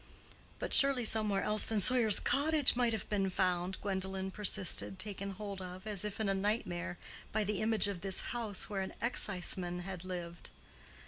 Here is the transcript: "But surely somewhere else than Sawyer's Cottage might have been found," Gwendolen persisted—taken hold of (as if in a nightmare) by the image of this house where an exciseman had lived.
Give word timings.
"But 0.57 0.73
surely 0.73 1.05
somewhere 1.05 1.43
else 1.43 1.63
than 1.63 1.79
Sawyer's 1.79 2.19
Cottage 2.19 2.75
might 2.75 2.91
have 2.91 3.07
been 3.07 3.29
found," 3.29 3.79
Gwendolen 3.81 4.31
persisted—taken 4.31 5.33
hold 5.33 5.61
of 5.61 5.85
(as 5.85 6.03
if 6.03 6.19
in 6.19 6.27
a 6.27 6.33
nightmare) 6.33 6.97
by 7.31 7.43
the 7.43 7.61
image 7.61 7.87
of 7.87 8.01
this 8.01 8.21
house 8.33 8.67
where 8.67 8.81
an 8.81 8.93
exciseman 9.03 9.81
had 9.81 10.03
lived. 10.03 10.49